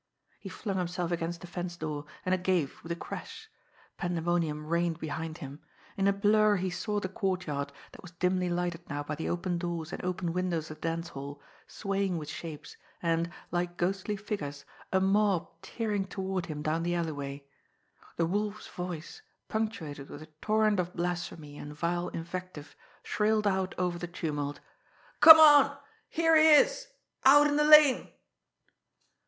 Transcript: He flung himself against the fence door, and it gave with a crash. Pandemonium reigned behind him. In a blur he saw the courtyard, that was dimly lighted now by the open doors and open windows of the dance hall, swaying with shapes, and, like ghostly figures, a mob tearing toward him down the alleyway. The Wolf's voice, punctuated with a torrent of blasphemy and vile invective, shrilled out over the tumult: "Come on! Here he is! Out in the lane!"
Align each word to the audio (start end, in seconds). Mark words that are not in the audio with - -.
He 0.39 0.49
flung 0.49 0.77
himself 0.79 1.11
against 1.11 1.41
the 1.41 1.45
fence 1.45 1.77
door, 1.77 2.05
and 2.25 2.33
it 2.33 2.41
gave 2.41 2.81
with 2.81 2.91
a 2.91 2.95
crash. 2.95 3.51
Pandemonium 3.97 4.65
reigned 4.65 4.97
behind 4.99 5.37
him. 5.37 5.61
In 5.95 6.07
a 6.07 6.11
blur 6.11 6.55
he 6.55 6.71
saw 6.71 6.99
the 6.99 7.07
courtyard, 7.07 7.71
that 7.91 8.01
was 8.01 8.09
dimly 8.09 8.49
lighted 8.49 8.81
now 8.89 9.03
by 9.03 9.13
the 9.13 9.29
open 9.29 9.59
doors 9.59 9.93
and 9.93 10.03
open 10.03 10.33
windows 10.33 10.71
of 10.71 10.77
the 10.77 10.81
dance 10.89 11.09
hall, 11.09 11.39
swaying 11.67 12.17
with 12.17 12.29
shapes, 12.29 12.77
and, 13.03 13.29
like 13.51 13.77
ghostly 13.77 14.15
figures, 14.15 14.65
a 14.91 14.99
mob 14.99 15.47
tearing 15.61 16.07
toward 16.07 16.47
him 16.47 16.63
down 16.63 16.81
the 16.81 16.95
alleyway. 16.95 17.45
The 18.17 18.25
Wolf's 18.25 18.69
voice, 18.69 19.21
punctuated 19.49 20.09
with 20.09 20.23
a 20.23 20.29
torrent 20.41 20.79
of 20.79 20.95
blasphemy 20.95 21.59
and 21.59 21.75
vile 21.75 22.07
invective, 22.07 22.75
shrilled 23.03 23.45
out 23.45 23.75
over 23.77 23.99
the 23.99 24.07
tumult: 24.07 24.61
"Come 25.19 25.39
on! 25.39 25.77
Here 26.09 26.35
he 26.35 26.47
is! 26.53 26.87
Out 27.23 27.45
in 27.45 27.55
the 27.55 27.63
lane!" 27.63 28.09